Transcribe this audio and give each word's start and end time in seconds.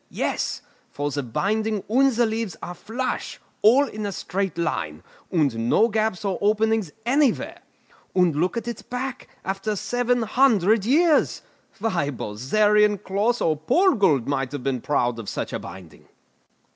Yes; 0.09 0.63
for 0.89 1.11
the 1.11 1.21
binding 1.21 1.83
and 1.87 2.11
the 2.11 2.25
leaves 2.25 2.57
are 2.63 2.73
flush, 2.73 3.39
all 3.61 3.85
in 3.87 4.03
a 4.07 4.11
straight 4.11 4.57
line, 4.57 5.03
and 5.31 5.69
no 5.69 5.89
gaps 5.89 6.25
or 6.25 6.39
openings 6.41 6.91
anywhere. 7.05 7.61
And 8.15 8.35
look 8.35 8.57
at 8.57 8.67
its 8.67 8.81
back, 8.81 9.27
after 9.45 9.75
seven 9.75 10.23
hundred 10.23 10.85
years. 10.85 11.43
Why, 11.77 12.09
Bozerian, 12.09 12.97
Closs, 13.03 13.41
or 13.41 13.55
Purgold 13.55 14.25
might 14.27 14.51
have 14.53 14.63
been 14.63 14.81
proud 14.81 15.19
of 15.19 15.29
such 15.29 15.53
a 15.53 15.59
binding!" 15.59 16.07